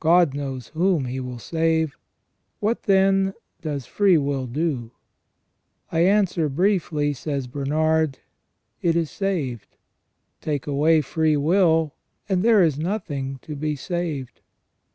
God 0.00 0.32
knows 0.32 0.68
whom 0.68 1.04
He 1.04 1.20
will 1.20 1.38
save. 1.38 1.98
What, 2.60 2.84
then, 2.84 3.34
does 3.60 3.84
free 3.84 4.16
will 4.16 4.46
do? 4.46 4.92
I 5.92 6.00
answer 6.00 6.48
briefly, 6.48 7.12
says 7.12 7.46
Bernard— 7.46 8.20
it 8.80 8.96
is 8.96 9.10
saved. 9.10 9.76
Take 10.40 10.66
away 10.66 11.02
free 11.02 11.36
will, 11.36 11.92
and 12.26 12.42
there 12.42 12.62
is 12.62 12.78
nothing 12.78 13.38
to 13.42 13.54
be 13.54 13.76
saved. 13.76 14.40